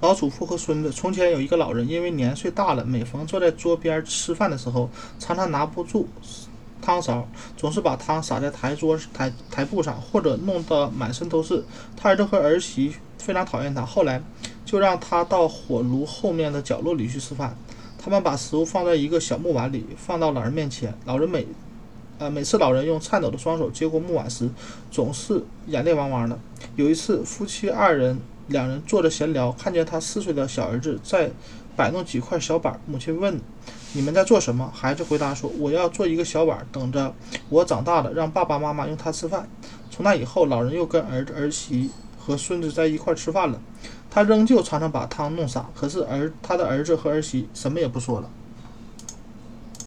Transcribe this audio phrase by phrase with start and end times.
[0.00, 0.90] 老祖父和孙子。
[0.92, 6.08] 从前有一个老人，因为年岁大了，每逢坐在桌边吃饭的时候，常常拿不住
[6.80, 7.26] 汤勺，
[7.56, 11.64] 总是把汤洒在台桌台台布上，或者弄得满身都是。
[11.96, 14.22] 他儿子和儿媳非常讨厌他，后来
[14.64, 17.56] 就让他到火炉后面的角落里去吃饭。
[17.98, 20.96] 他们把食物放在一个小木碗里，放到老人面前。
[21.04, 21.44] 老人每
[22.18, 24.48] 呃，每次老人用颤抖的双手接过木碗时，
[24.90, 26.38] 总是眼泪汪汪的。
[26.76, 28.18] 有一次，夫妻二人
[28.48, 31.30] 两人坐着闲聊，看见他四岁的小儿子在
[31.76, 32.80] 摆弄几块小板。
[32.86, 33.40] 母亲问
[33.92, 37.14] ：“你们在做什么？”孩子回答说：“我要做一个小碗，等着
[37.48, 39.48] 我长大了让爸爸妈妈用它吃饭。”
[39.90, 43.60] 从那以后，老人又跟儿子、儿媳和孙子在一块吃饭了。
[44.10, 48.30] 他仍旧常常把汤弄洒，可是儿他的儿子和儿媳什么也不说了。